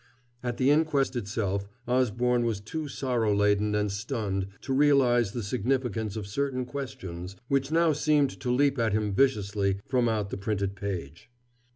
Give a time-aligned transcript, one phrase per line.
[0.41, 6.15] At the inquest itself, Osborne was too sorrow laden and stunned to realize the significance
[6.15, 10.75] of certain questions which now seemed to leap at him viciously from out the printed
[10.75, 11.29] page.